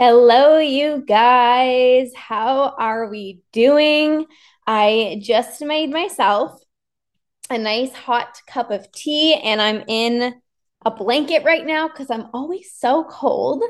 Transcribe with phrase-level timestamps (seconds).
[0.00, 2.12] Hello, you guys.
[2.14, 4.26] How are we doing?
[4.64, 6.62] I just made myself
[7.50, 10.40] a nice hot cup of tea and I'm in
[10.86, 13.64] a blanket right now because I'm always so cold.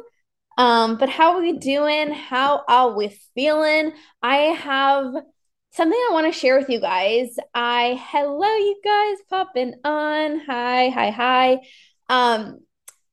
[0.58, 2.12] Um, but how are we doing?
[2.12, 3.92] How are we feeling?
[4.22, 5.14] I have
[5.70, 7.38] something I want to share with you guys.
[7.54, 10.40] I hello you guys popping on.
[10.40, 11.60] Hi, hi, hi.
[12.10, 12.58] Um,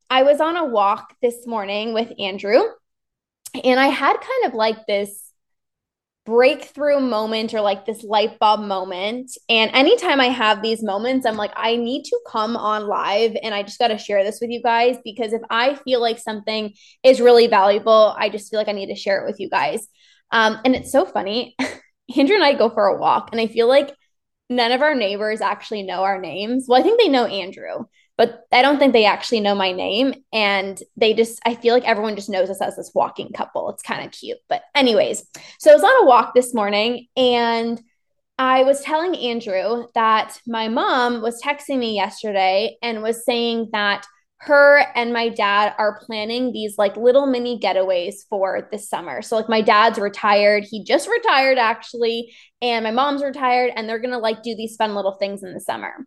[0.10, 2.62] I was on a walk this morning with Andrew
[3.64, 5.22] and I had kind of like this
[6.26, 9.32] breakthrough moment or like this light bulb moment.
[9.48, 13.54] And anytime I have these moments, I'm like, I need to come on live and
[13.54, 16.74] I just got to share this with you guys because if I feel like something
[17.04, 19.88] is really valuable, I just feel like I need to share it with you guys.
[20.32, 21.56] Um, and it's so funny.
[22.18, 23.96] Andrew and I go for a walk, and I feel like
[24.50, 26.66] none of our neighbors actually know our names.
[26.68, 27.86] Well, I think they know Andrew,
[28.18, 30.14] but I don't think they actually know my name.
[30.32, 33.70] And they just, I feel like everyone just knows us as this walking couple.
[33.70, 34.38] It's kind of cute.
[34.48, 35.26] But, anyways,
[35.60, 37.82] so I was on a walk this morning and
[38.38, 44.06] I was telling Andrew that my mom was texting me yesterday and was saying that
[44.40, 49.22] her and my dad are planning these like little mini getaways for this summer.
[49.22, 54.00] So like my dad's retired, he just retired actually, and my mom's retired and they're
[54.00, 56.06] going to like do these fun little things in the summer.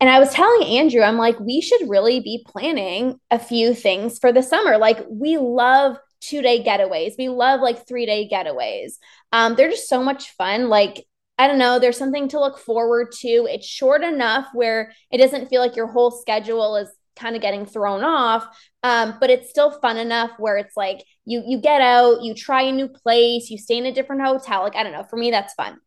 [0.00, 4.18] And I was telling Andrew, I'm like, we should really be planning a few things
[4.18, 4.78] for the summer.
[4.78, 8.94] Like, we love two day getaways, we love like three day getaways.
[9.32, 10.68] Um, they're just so much fun.
[10.68, 11.04] Like,
[11.38, 13.46] I don't know, there's something to look forward to.
[13.48, 17.66] It's short enough where it doesn't feel like your whole schedule is kind of getting
[17.66, 18.46] thrown off
[18.82, 22.62] um, but it's still fun enough where it's like you you get out you try
[22.62, 25.30] a new place you stay in a different hotel like i don't know for me
[25.30, 25.78] that's fun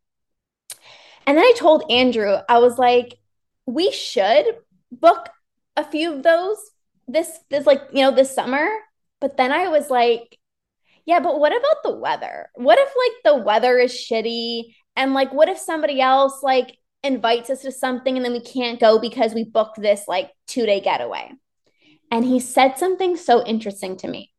[1.26, 3.14] and then i told andrew i was like
[3.66, 4.44] we should
[4.90, 5.28] book
[5.76, 6.58] a few of those
[7.06, 8.68] this this like you know this summer.
[9.20, 10.38] But then i was like
[11.06, 12.48] yeah but what about the weather?
[12.54, 14.74] What if like the weather is shitty?
[14.96, 18.80] And like what if somebody else like invites us to something and then we can't
[18.80, 21.32] go because we booked this like two day getaway?
[22.10, 24.32] And he said something so interesting to me.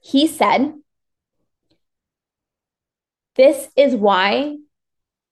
[0.00, 0.74] He said
[3.36, 4.56] this is why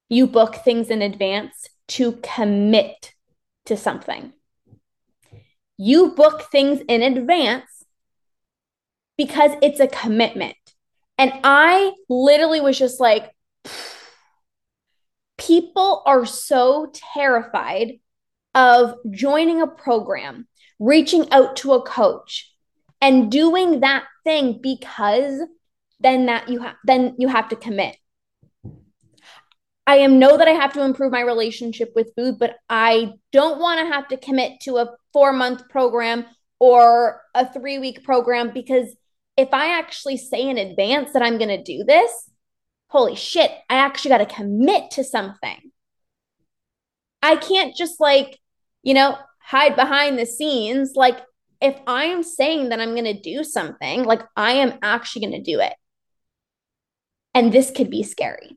[0.09, 3.13] you book things in advance to commit
[3.71, 4.33] to something.
[5.79, 7.85] You book things in advance
[9.17, 10.57] because it's a commitment.
[11.17, 13.31] And I literally was just like,
[15.39, 18.01] people are so terrified
[18.55, 20.49] of joining a program,
[20.79, 22.53] reaching out to a coach,
[23.01, 25.41] and doing that thing because
[26.01, 27.97] then that you have then you have to commit.
[29.91, 33.59] I am know that I have to improve my relationship with food, but I don't
[33.59, 36.27] want to have to commit to a four month program
[36.61, 38.95] or a three week program because
[39.37, 42.31] if I actually say in advance that I'm going to do this,
[42.87, 45.73] holy shit, I actually got to commit to something.
[47.21, 48.39] I can't just like,
[48.85, 50.93] you know, hide behind the scenes.
[50.95, 51.19] Like,
[51.61, 55.45] if I am saying that I'm going to do something, like, I am actually going
[55.45, 55.75] to do it.
[57.35, 58.57] And this could be scary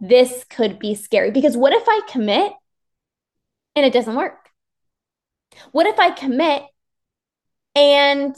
[0.00, 2.52] this could be scary because what if I commit
[3.74, 4.50] and it doesn't work?
[5.72, 6.62] What if I commit
[7.74, 8.36] and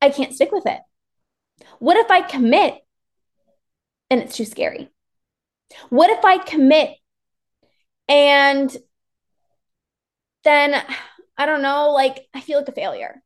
[0.00, 0.80] I can't stick with it?
[1.78, 2.74] What if I commit
[4.10, 4.90] and it's too scary?
[5.88, 6.90] What if I commit
[8.08, 8.74] and
[10.44, 10.82] then
[11.36, 13.22] I don't know, like I feel like a failure.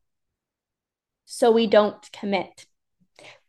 [1.25, 2.66] So we don't commit.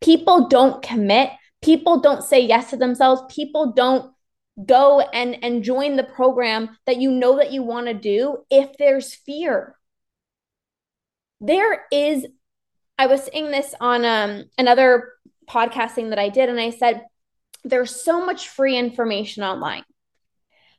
[0.01, 1.29] People don't commit
[1.61, 3.21] people don't say yes to themselves.
[3.33, 4.13] People don't
[4.65, 8.77] go and and join the program that you know that you want to do if
[8.77, 9.75] there's fear.
[11.39, 12.25] There is
[12.99, 15.13] i was saying this on um another
[15.47, 17.05] podcasting that i did and i said
[17.63, 19.83] there's so much free information online.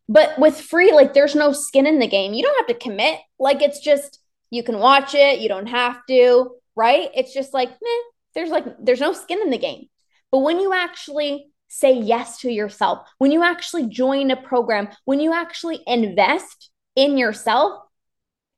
[0.09, 2.35] But with free like there's no skin in the game.
[2.35, 3.21] You don't have to commit.
[3.39, 4.19] Like it's just
[4.51, 7.11] You can watch it, you don't have to, right?
[7.15, 8.03] It's just like, meh,
[8.35, 9.89] there's like, there's no skin in the game.
[10.31, 15.21] But when you actually say yes to yourself, when you actually join a program, when
[15.21, 17.83] you actually invest in yourself,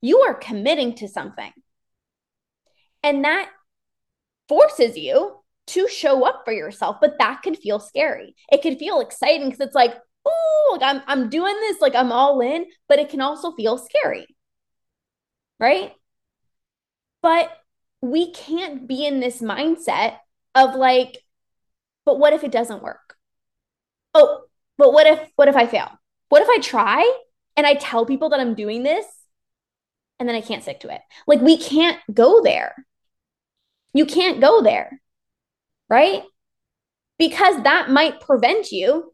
[0.01, 1.53] you are committing to something.
[3.03, 3.51] And that
[4.49, 5.37] forces you
[5.69, 8.35] to show up for yourself, but that could feel scary.
[8.51, 9.95] It could feel exciting because it's like,
[10.25, 13.79] oh, like I'm I'm doing this, like I'm all in, but it can also feel
[13.79, 14.27] scary.
[15.59, 15.93] Right?
[17.23, 17.51] But
[18.01, 20.17] we can't be in this mindset
[20.55, 21.19] of like,
[22.05, 23.17] but what if it doesn't work?
[24.15, 24.43] Oh,
[24.79, 25.91] but what if what if I fail?
[26.29, 27.19] What if I try
[27.57, 29.07] and I tell people that I'm doing this
[30.19, 31.01] and then I can't stick to it?
[31.27, 32.87] Like we can't go there.
[33.93, 35.01] You can't go there.
[35.89, 36.23] Right?
[37.19, 39.13] Because that might prevent you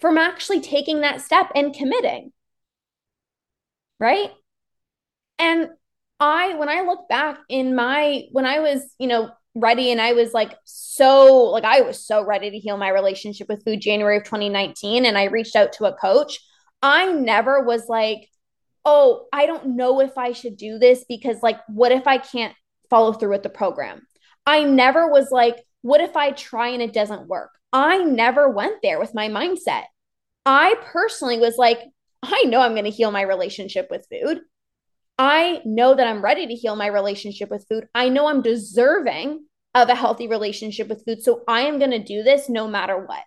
[0.00, 2.32] from actually taking that step and committing.
[3.98, 4.30] Right?
[5.38, 5.70] And
[6.20, 10.12] I, when I look back in my, when I was, you know, ready and I
[10.12, 14.18] was like so like I was so ready to heal my relationship with food January
[14.18, 16.38] of 2019 and I reached out to a coach.
[16.82, 18.28] I never was like,
[18.84, 22.54] "Oh, I don't know if I should do this because like what if I can't
[22.88, 24.06] follow through with the program?"
[24.46, 28.82] I never was like, "What if I try and it doesn't work?" I never went
[28.82, 29.84] there with my mindset.
[30.46, 31.80] I personally was like,
[32.22, 34.40] "I know I'm going to heal my relationship with food.
[35.22, 37.86] I know that I'm ready to heal my relationship with food.
[37.94, 39.44] I know I'm deserving
[39.74, 41.22] of a healthy relationship with food.
[41.22, 43.22] So I am going to do this no matter what.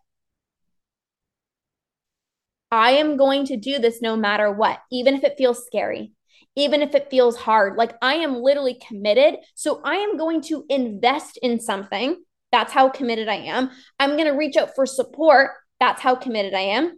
[2.72, 6.14] I am going to do this no matter what, even if it feels scary,
[6.56, 7.78] even if it feels hard.
[7.78, 9.36] Like I am literally committed.
[9.54, 12.24] So I am going to invest in something.
[12.52, 13.70] That's how committed I am.
[14.00, 15.52] I'm going to reach out for support.
[15.80, 16.98] That's how committed I am.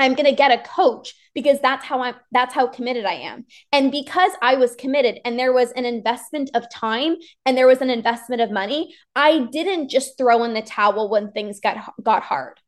[0.00, 3.44] I'm going to get a coach because that's how I'm that's how committed I am.
[3.70, 7.82] And because I was committed and there was an investment of time and there was
[7.82, 12.22] an investment of money, I didn't just throw in the towel when things got got
[12.22, 12.58] hard.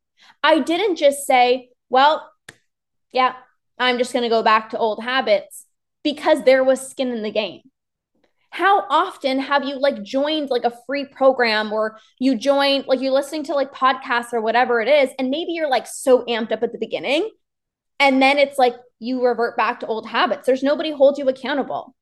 [0.42, 2.30] I didn't just say, well,
[3.12, 3.34] yeah,
[3.78, 5.66] I'm just going to go back to old habits
[6.04, 7.62] because there was skin in the game.
[8.52, 13.12] How often have you like joined like a free program or you joined like you're
[13.12, 16.62] listening to like podcasts or whatever it is and maybe you're like so amped up
[16.62, 17.30] at the beginning
[17.98, 20.44] and then it's like you revert back to old habits.
[20.44, 21.94] There's nobody holds you accountable,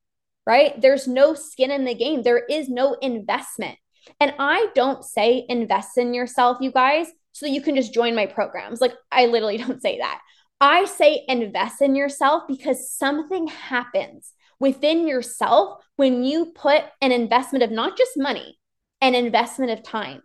[0.46, 0.80] right?
[0.80, 2.22] There's no skin in the game.
[2.22, 3.78] There is no investment.
[4.18, 8.26] And I don't say invest in yourself, you guys, so you can just join my
[8.26, 8.80] programs.
[8.80, 10.20] Like I literally don't say that.
[10.60, 17.64] I say invest in yourself because something happens within yourself when you put an investment
[17.64, 18.58] of not just money,
[19.00, 20.22] an investment of time.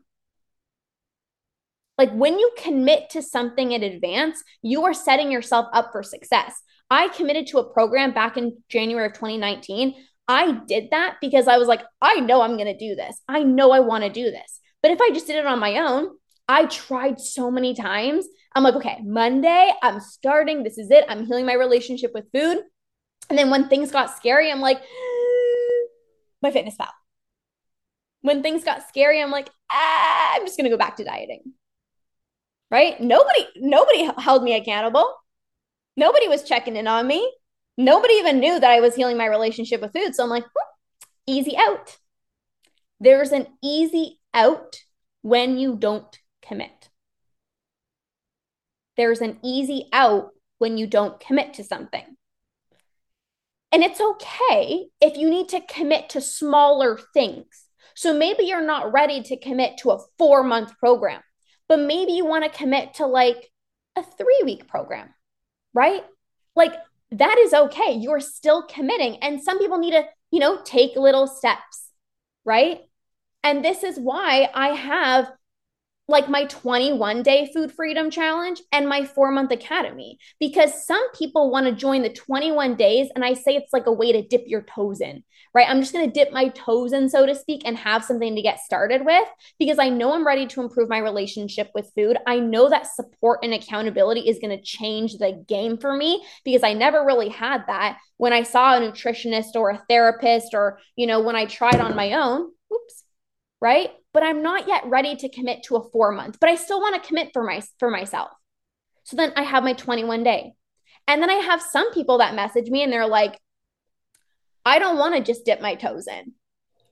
[1.97, 6.61] Like when you commit to something in advance, you are setting yourself up for success.
[6.89, 9.95] I committed to a program back in January of 2019.
[10.27, 13.19] I did that because I was like, I know I'm going to do this.
[13.27, 14.59] I know I want to do this.
[14.81, 16.09] But if I just did it on my own,
[16.47, 18.27] I tried so many times.
[18.55, 20.63] I'm like, okay, Monday, I'm starting.
[20.63, 21.05] This is it.
[21.07, 22.59] I'm healing my relationship with food.
[23.29, 24.81] And then when things got scary, I'm like,
[26.43, 26.89] MyFitnessPal.
[28.21, 31.53] When things got scary, I'm like, ah, I'm just to go back to dieting
[32.71, 32.99] right?
[32.99, 35.13] Nobody, nobody held me accountable.
[35.97, 37.33] Nobody was checking in on me.
[37.77, 40.15] Nobody even knew that I was healing my relationship with food.
[40.15, 40.45] So I'm like,
[41.27, 41.97] easy out.
[42.99, 44.77] There's an easy out
[45.21, 46.89] when you don't commit.
[48.97, 52.14] There's an easy out when you don't commit to something.
[53.75, 57.65] And it's okay if you need to commit to smaller things.
[57.93, 61.21] So maybe you're not ready to commit to a four month program
[61.67, 63.51] but maybe you want to commit to like
[63.95, 65.13] a three week program,
[65.73, 66.03] right?
[66.55, 66.73] Like
[67.11, 67.93] that is okay.
[67.93, 69.17] You're still committing.
[69.17, 71.91] And some people need to, you know, take little steps,
[72.43, 72.81] right?
[73.43, 75.31] And this is why I have
[76.07, 80.19] like my 21 day food freedom challenge and my four month academy.
[80.39, 83.91] Because some people want to join the 21 days and i say it's like a
[83.91, 85.23] way to dip your toes in
[85.55, 85.69] right?
[85.69, 88.41] I'm just going to dip my toes in so to speak and have something to
[88.41, 92.17] get started with because i know i'm ready to improve my relationship with food.
[92.27, 96.61] I know that support and accountability is going to change the game for me because
[96.63, 101.07] i never really had that when i saw a nutritionist or a therapist or you
[101.07, 103.03] know when i tried on my own oops
[103.61, 106.79] right but I'm not yet ready to commit to a 4 month, but I still
[106.79, 108.29] want to commit for my for myself.
[109.03, 110.53] So then I have my 21 day.
[111.05, 113.37] And then I have some people that message me and they're like
[114.65, 116.31] I don't want to just dip my toes in.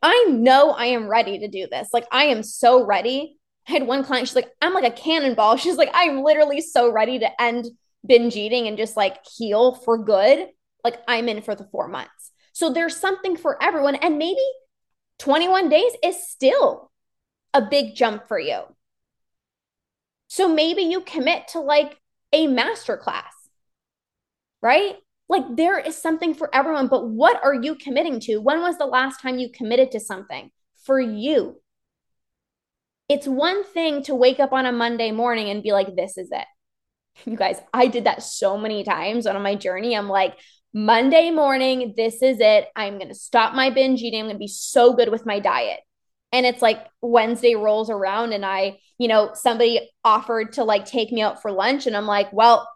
[0.02, 1.90] I know I am ready to do this.
[1.94, 3.38] Like I am so ready.
[3.70, 5.56] I had one client, she's like, I'm like a cannonball.
[5.64, 7.68] She's like, I'm literally so ready to end
[8.06, 10.50] binge eating and just like heal for good.
[10.84, 12.32] Like I'm in for the four months.
[12.52, 13.96] So there's something for everyone.
[13.96, 14.46] And maybe
[15.20, 16.92] 21 days is still
[17.54, 18.62] a big jump for you.
[20.28, 22.00] So maybe you commit to like
[22.32, 23.34] a master class,
[24.62, 24.96] right?
[25.30, 28.38] Like there is something for everyone, but what are you committing to?
[28.38, 30.50] When was the last time you committed to something
[30.86, 31.62] for you?
[33.10, 36.30] It's one thing to wake up on a Monday morning and be like, this is
[36.32, 36.46] it.
[37.26, 39.96] You guys, I did that so many times on my journey.
[39.96, 40.36] I'm like,
[40.74, 42.68] Monday morning, this is it.
[42.76, 44.22] I'm going to stop my binge eating.
[44.22, 45.82] I'm going to be so good with my diet.
[46.34, 51.12] And it's like Wednesday rolls around and I, you know, somebody offered to like take
[51.12, 51.86] me out for lunch.
[51.86, 52.68] And I'm like, well,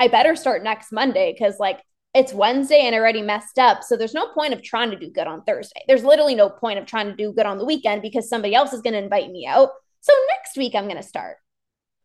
[0.00, 1.80] I better start next Monday because like
[2.14, 3.82] it's Wednesday and I already messed up.
[3.82, 5.82] So there's no point of trying to do good on Thursday.
[5.86, 8.72] There's literally no point of trying to do good on the weekend because somebody else
[8.72, 9.70] is going to invite me out.
[10.00, 11.36] So next week I'm going to start.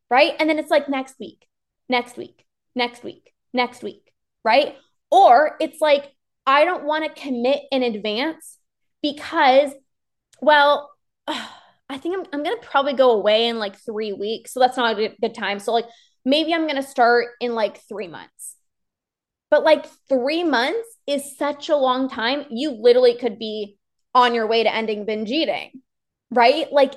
[0.10, 0.34] Right.
[0.38, 1.48] And then it's like next week,
[1.90, 2.46] next week,
[2.76, 4.12] next week, next week.
[4.44, 4.76] Right.
[5.12, 6.12] Or it's like,
[6.46, 8.58] I don't want to commit in advance
[9.02, 9.72] because,
[10.42, 10.92] well,
[11.28, 14.54] I think I'm, I'm going to probably go away in like three weeks.
[14.54, 15.60] So that's not a good, time.
[15.60, 15.86] So, like,
[16.26, 18.56] maybe I'm going to start in like three months.
[19.50, 22.46] But like three months is such a long time.
[22.50, 23.78] You literally could be
[24.14, 25.82] on your way to ending binge eating,
[26.30, 26.70] right?
[26.72, 26.94] Like,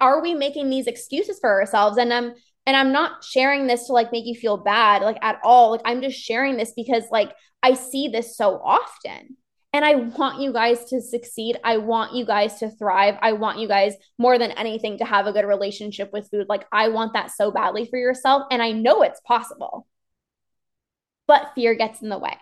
[0.00, 1.98] are we making these excuses for ourselves?
[1.98, 2.32] And I'm,
[2.64, 5.72] and I'm not sharing this to like make you feel bad, like at all.
[5.72, 9.36] Like, I'm just sharing this because like I see this so often.
[9.72, 11.56] And I want you guys to succeed.
[11.62, 13.16] I want you guys to thrive.
[13.22, 16.46] I want you guys more than anything to have a good relationship with food.
[16.48, 18.44] Like, I want that so badly for yourself.
[18.50, 19.86] And I know it's possible,
[21.28, 22.36] but fear gets in the way.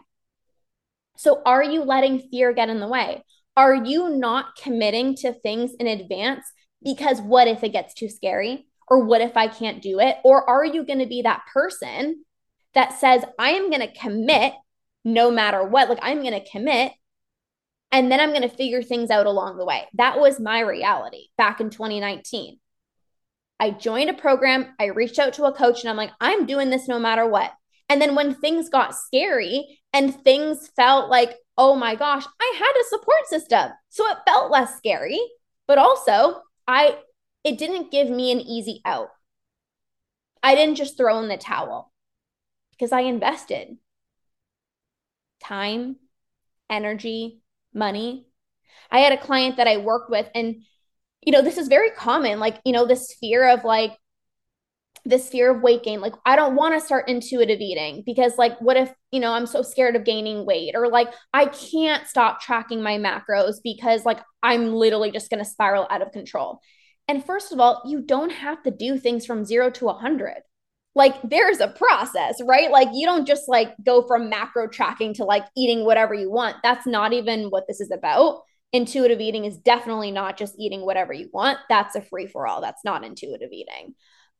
[1.18, 3.25] So, are you letting fear get in the way?
[3.56, 6.47] Are you not committing to things in advance
[6.82, 8.66] because what if it gets too scary?
[8.87, 10.16] Or what if I can't do it?
[10.25, 12.25] Or are you going to be that person
[12.73, 14.54] that says, I am going to commit
[15.04, 15.90] no matter what?
[15.90, 16.92] Like, I'm going to commit
[17.90, 19.87] and then I'm going to figure things out along the way.
[19.95, 22.59] That was my reality back in 2019.
[23.61, 26.71] I joined a program, I reached out to a coach, and I'm like, I'm doing
[26.71, 27.52] this no matter what.
[27.88, 32.80] And then when things got scary and things felt like, oh my gosh, I had
[32.80, 33.73] a support system.
[33.88, 35.18] So it felt less scary,
[35.66, 36.99] but also I
[37.45, 39.09] it didn't give me an easy out.
[40.42, 41.90] I didn't just throw in the towel
[42.73, 43.78] because I invested
[45.42, 45.97] time,
[46.68, 47.40] energy,
[47.78, 48.26] money.
[48.90, 50.62] I had a client that I worked with, and,
[51.23, 53.92] you know, this is very common, like, you know, this fear of like,
[55.04, 56.00] this fear of weight gain.
[56.00, 59.47] Like, I don't want to start intuitive eating because, like, what if, you know, I'm
[59.47, 60.75] so scared of gaining weight?
[60.75, 65.49] Or like, I can't stop tracking my macros because, like, I'm literally just going to
[65.49, 66.61] spiral out of control.
[67.06, 70.35] And first of all, you don't have to do things from zero to a 100
[70.99, 72.73] like there's a process, right?
[72.73, 76.57] Like you don't just like go from macro tracking to like eating whatever you want.
[76.64, 78.43] That's not even what this is about.
[78.73, 81.59] Intuitive eating is definitely not just eating whatever you want.
[81.69, 82.61] That's a free for all.
[82.61, 83.95] That's not intuitive eating.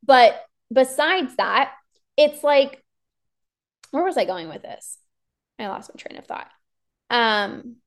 [0.05, 0.39] But
[0.71, 1.71] besides that,
[2.17, 2.83] it's like,
[3.91, 4.97] where was I going with this?
[5.57, 6.49] I lost my train of thought.
[7.09, 7.77] Um,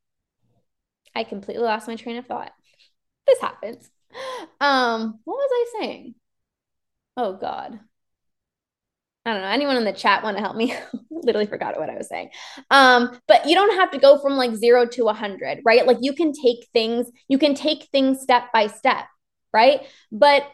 [1.15, 2.53] I completely lost my train of thought.
[3.27, 3.91] This happens.
[4.61, 6.15] Um, what was I saying?
[7.17, 7.81] Oh God.
[9.25, 9.49] I don't know.
[9.49, 10.75] Anyone in the chat want to help me?
[11.11, 12.31] Literally forgot what I was saying.
[12.71, 15.87] Um, but you don't have to go from like zero to a hundred, right?
[15.87, 19.07] Like you can take things, you can take things step by step,
[19.53, 19.83] right?
[20.11, 20.45] But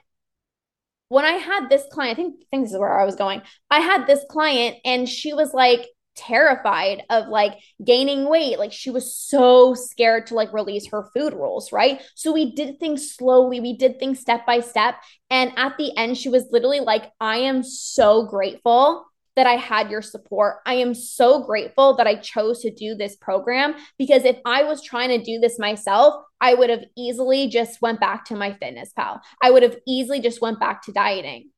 [1.09, 3.41] when I had this client, I think, I think this is where I was going.
[3.71, 5.87] I had this client and she was like,
[6.19, 8.59] terrified of like gaining weight.
[8.59, 12.03] Like she was so scared to like release her food rules, right?
[12.15, 14.97] So we did things slowly, we did things step by step.
[15.31, 19.07] And at the end, she was literally like, I am so grateful
[19.37, 20.57] that I had your support.
[20.67, 24.83] I am so grateful that I chose to do this program because if I was
[24.83, 29.21] trying to do this myself, I would have easily just went back to MyFitnessPal.
[29.41, 31.51] I would have easily just went back to dieting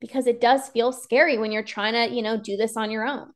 [0.00, 3.06] because it does feel scary when you're trying to, you know, do this on your
[3.06, 3.28] own.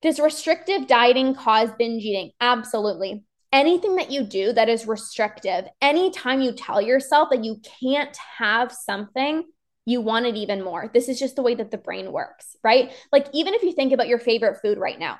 [0.00, 2.30] Does restrictive dieting cause binge eating?
[2.40, 3.24] Absolutely.
[3.52, 8.70] Anything that you do that is restrictive, anytime you tell yourself that you can't have
[8.70, 9.42] something,
[9.86, 10.90] you want it even more.
[10.92, 12.92] This is just the way that the brain works, right?
[13.10, 15.18] Like, even if you think about your favorite food right now,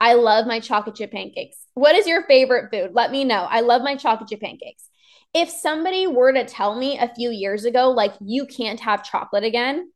[0.00, 1.58] I love my chocolate chip pancakes.
[1.74, 2.92] What is your favorite food?
[2.94, 3.46] Let me know.
[3.50, 4.88] I love my chocolate chip pancakes.
[5.34, 9.44] If somebody were to tell me a few years ago, like, you can't have chocolate
[9.44, 9.92] again,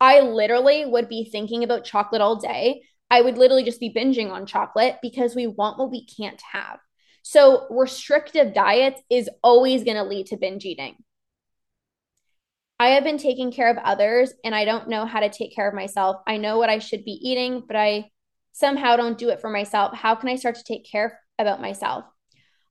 [0.00, 2.82] I literally would be thinking about chocolate all day.
[3.10, 6.78] I would literally just be binging on chocolate because we want what we can't have.
[7.22, 10.96] So, restrictive diets is always going to lead to binge eating.
[12.78, 15.68] I have been taking care of others and I don't know how to take care
[15.68, 16.16] of myself.
[16.26, 18.10] I know what I should be eating, but I
[18.52, 22.04] somehow don't do it for myself, how can I start to take care about myself?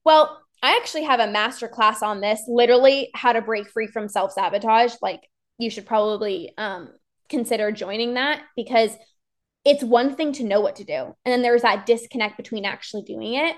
[0.04, 4.08] Well, I actually have a master class on this, literally how to break free from
[4.08, 4.94] self sabotage.
[5.02, 5.22] Like,
[5.60, 6.90] you should probably um,
[7.30, 8.92] consider joining that because
[9.66, 10.94] it's one thing to know what to do.
[10.94, 13.56] And then there's that disconnect between actually doing it.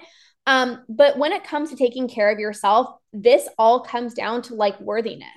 [0.48, 4.56] Um, but when it comes to taking care of yourself, this all comes down to
[4.56, 5.28] like worthiness.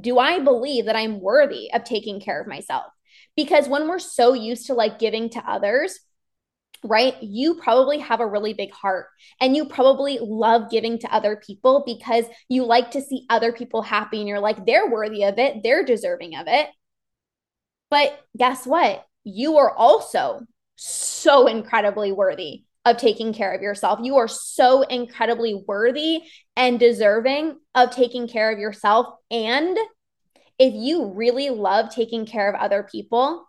[0.00, 2.86] Do I believe that I'm worthy of taking care of myself?
[3.36, 5.98] Because when we're so used to like giving to others,
[6.84, 7.20] right?
[7.22, 9.06] You probably have a really big heart
[9.40, 13.82] and you probably love giving to other people because you like to see other people
[13.82, 16.68] happy and you're like, they're worthy of it, they're deserving of it.
[17.94, 19.06] But guess what?
[19.22, 20.40] You are also
[20.74, 24.00] so incredibly worthy of taking care of yourself.
[24.02, 26.22] You are so incredibly worthy
[26.56, 29.14] and deserving of taking care of yourself.
[29.30, 29.78] And
[30.58, 33.46] if you really love taking care of other people,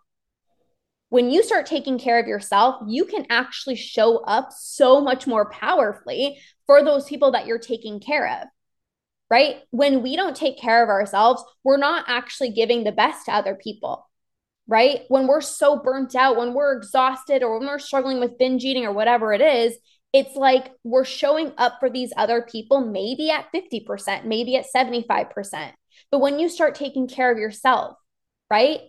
[1.08, 5.50] when you start taking care of yourself, you can actually show up so much more
[5.50, 8.46] powerfully for those people that you're taking care of.
[9.28, 9.56] Right?
[9.72, 13.56] When we don't take care of ourselves, we're not actually giving the best to other
[13.56, 14.06] people.
[14.68, 15.02] Right?
[15.08, 18.84] When we're so burnt out, when we're exhausted, or when we're struggling with binge eating
[18.84, 19.76] or whatever it is,
[20.12, 25.72] it's like we're showing up for these other people maybe at 50%, maybe at 75%.
[26.10, 27.96] But when you start taking care of yourself,
[28.50, 28.80] right?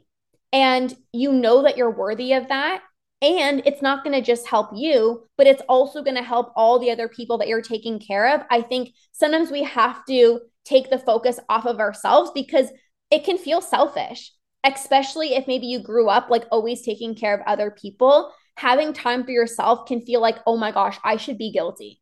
[0.54, 2.82] And you know that you're worthy of that.
[3.22, 6.78] And it's not going to just help you, but it's also going to help all
[6.78, 8.42] the other people that you're taking care of.
[8.52, 12.70] I think sometimes we have to take the focus off of ourselves because
[13.10, 14.32] it can feel selfish,
[14.76, 18.34] especially if maybe you grew up like always taking care of other people.
[18.56, 22.02] Having time for yourself can feel like, oh my gosh, I should be guilty.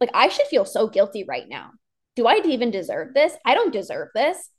[0.00, 1.72] Like, I should feel so guilty right now.
[2.16, 3.32] Do I even deserve this?
[3.44, 4.50] I don't deserve this.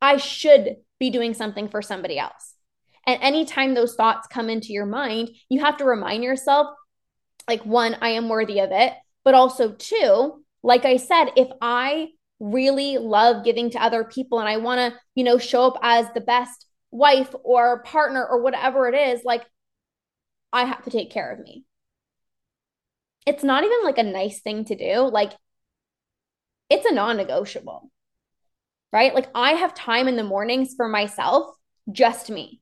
[0.00, 2.54] I should be doing something for somebody else.
[3.06, 6.68] And anytime those thoughts come into your mind, you have to remind yourself
[7.48, 8.92] like, one, I am worthy of it.
[9.24, 12.08] But also, two, like I said, if I
[12.40, 16.06] really love giving to other people and I want to, you know, show up as
[16.12, 19.44] the best wife or partner or whatever it is, like,
[20.52, 21.64] I have to take care of me.
[23.26, 25.00] It's not even like a nice thing to do.
[25.00, 25.32] Like,
[26.70, 27.90] it's a non negotiable,
[28.92, 29.14] right?
[29.14, 31.54] Like, I have time in the mornings for myself,
[31.92, 32.60] just me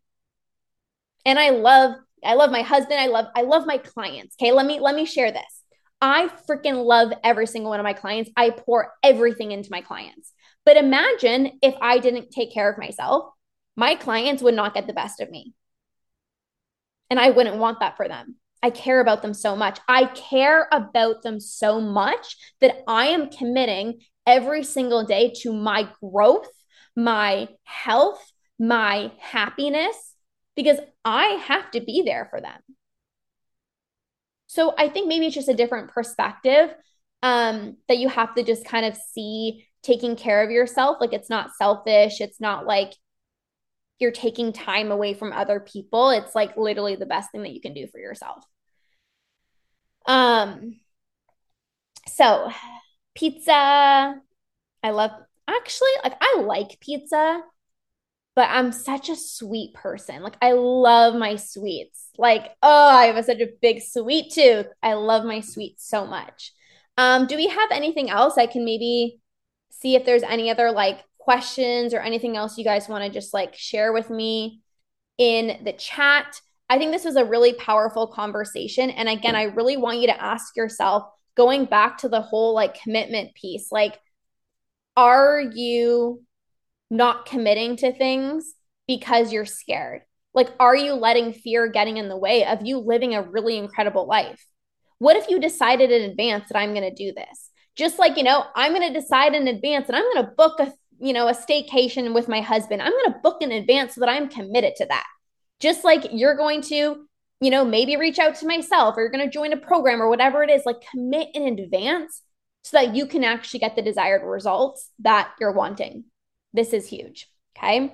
[1.24, 3.00] and I love I love my husband.
[3.00, 4.36] I love I love my clients.
[4.40, 5.62] Okay, let me let me share this.
[6.00, 8.30] I freaking love every single one of my clients.
[8.36, 10.32] I pour everything into my clients.
[10.64, 13.32] But imagine if I didn't take care of myself,
[13.76, 15.54] my clients would not get the best of me.
[17.10, 18.36] And I wouldn't want that for them.
[18.62, 19.78] I care about them so much.
[19.88, 25.88] I care about them so much that I am committing every single day to my
[26.02, 26.48] growth,
[26.96, 28.24] my health,
[28.58, 30.14] my happiness,
[30.56, 32.58] because I have to be there for them.
[34.46, 36.72] So I think maybe it's just a different perspective
[37.22, 40.98] um, that you have to just kind of see taking care of yourself.
[41.00, 42.20] Like it's not selfish.
[42.20, 42.94] It's not like
[43.98, 46.10] you're taking time away from other people.
[46.10, 48.44] It's like literally the best thing that you can do for yourself.
[50.06, 50.76] Um,
[52.08, 52.50] so
[53.14, 53.52] pizza,
[54.82, 55.12] I love
[55.48, 57.42] actually like I like pizza
[58.34, 60.22] but I'm such a sweet person.
[60.22, 62.08] Like I love my sweets.
[62.18, 64.66] Like, oh, I have such a big sweet tooth.
[64.82, 66.52] I love my sweets so much.
[66.98, 69.20] Um, do we have anything else I can maybe
[69.70, 73.32] see if there's any other like questions or anything else you guys want to just
[73.32, 74.60] like share with me
[75.18, 76.40] in the chat?
[76.68, 78.90] I think this was a really powerful conversation.
[78.90, 81.04] And again, I really want you to ask yourself,
[81.36, 83.98] going back to the whole like commitment piece, like,
[84.96, 86.22] are you
[86.90, 88.54] not committing to things
[88.86, 90.02] because you're scared?
[90.32, 94.06] Like, are you letting fear getting in the way of you living a really incredible
[94.06, 94.44] life?
[94.98, 97.50] What if you decided in advance that I'm going to do this?
[97.76, 100.60] Just like, you know, I'm going to decide in advance and I'm going to book
[100.60, 100.72] a,
[101.04, 102.80] you know, a staycation with my husband.
[102.80, 105.04] I'm going to book in advance so that I'm committed to that.
[105.60, 107.06] Just like you're going to,
[107.42, 110.08] you know, maybe reach out to myself or you're going to join a program or
[110.08, 112.22] whatever it is, like commit in advance
[112.62, 116.04] so that you can actually get the desired results that you're wanting.
[116.54, 117.28] This is huge.
[117.56, 117.92] Okay.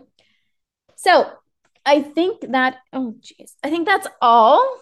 [0.95, 1.33] So
[1.85, 4.79] I think that, oh, geez, I think that's all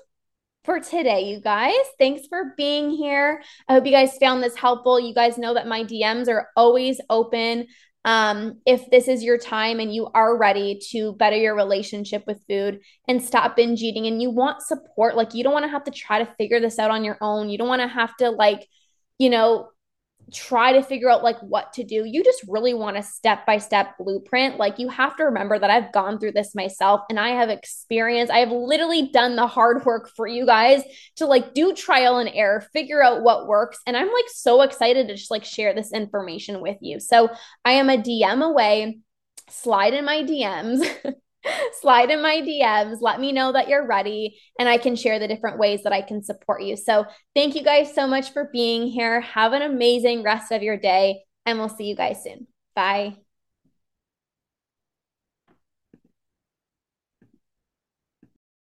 [0.65, 1.73] for today, you guys.
[1.99, 3.43] Thanks for being here.
[3.67, 5.01] I hope you guys found this helpful.
[5.01, 7.69] You guys know that my DMs are always open.
[8.05, 12.41] Um, if this is your time and you are ready to better your relationship with
[12.49, 15.85] food and stop binge eating and you want support, like you don't want to have
[15.85, 17.51] to try to figure this out on your own.
[17.51, 18.67] You don't want to have to, like,
[19.19, 19.69] you know,
[20.33, 22.05] try to figure out like what to do.
[22.05, 24.59] You just really want a step by step blueprint.
[24.59, 28.31] Like you have to remember that I've gone through this myself and I have experience.
[28.31, 30.83] I have literally done the hard work for you guys
[31.17, 33.79] to like do trial and error, figure out what works.
[33.87, 37.01] And I'm like so excited to just like share this information with you.
[37.01, 37.31] So
[37.65, 38.99] I am a DM away.
[39.51, 40.87] Slide in my DMs.
[41.81, 42.99] slide in my DMs.
[43.01, 46.03] Let me know that you're ready and I can share the different ways that I
[46.03, 46.77] can support you.
[46.77, 49.21] So, thank you guys so much for being here.
[49.21, 52.47] Have an amazing rest of your day, and we'll see you guys soon.
[52.75, 53.28] Bye.